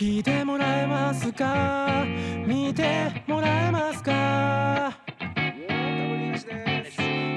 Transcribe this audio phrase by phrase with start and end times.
[0.00, 2.06] 聞いてもらえますか？
[2.46, 4.96] 見てもらえますか？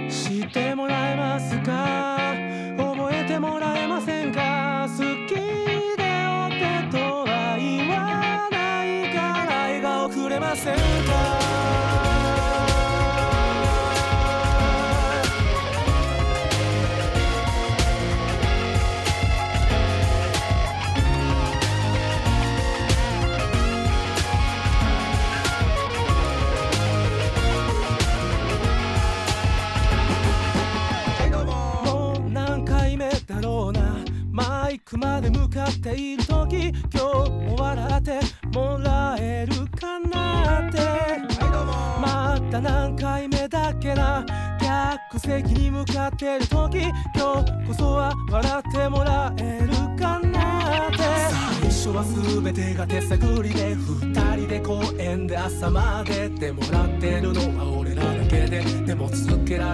[0.09, 2.34] 知ってもらえますか？
[2.78, 4.88] 覚えてもらえませんか？
[4.88, 11.62] 好きでお手とは言わないから笑顔くれませんか？
[34.73, 38.20] イクまで向かっている時今日も笑って
[38.52, 40.80] もらえるかなって。
[42.02, 44.26] また何回目だっけな。
[44.59, 46.80] 客席に向かってる時
[47.16, 50.98] 今日こそは笑ってもらえるかなって。
[50.98, 52.04] 最初は
[52.44, 57.73] 全てが手探りで二人で公園で朝まででもらってるのは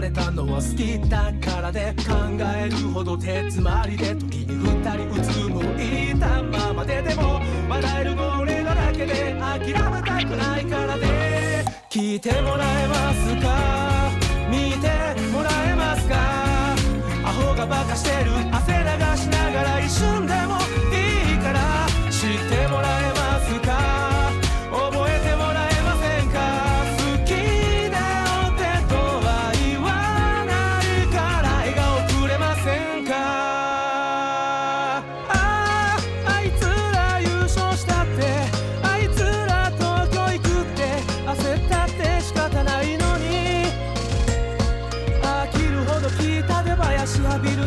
[0.10, 2.14] れたのは好きだからで考
[2.58, 11.64] えるほど手詰まりで時に二人うつむいたままででも笑えるの俺らだけで諦めたくないからで。
[11.90, 14.12] 聞いてもらえますか？
[14.50, 14.88] 見て
[15.32, 16.16] もらえますか？
[17.26, 18.32] アホがバカしてる。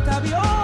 [0.01, 0.62] た出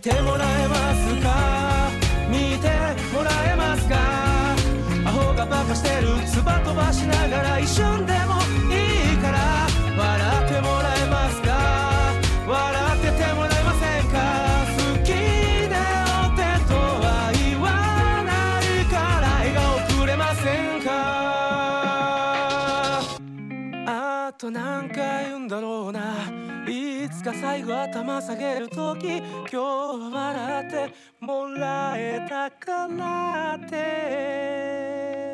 [0.00, 1.90] てもらえますか？
[2.30, 2.68] 見て
[3.14, 3.96] もらえますか？
[5.04, 6.08] アホがバカしてる。
[6.26, 8.09] 唾飛ばしながら一瞬で
[24.30, 26.14] あと何回言うんだろうな。
[26.68, 35.29] いつか最後頭下げる時今日は笑ってもらえたかなって。